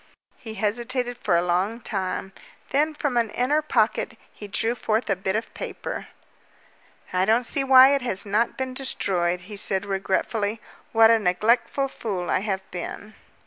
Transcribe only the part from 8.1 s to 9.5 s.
not been destroyed,"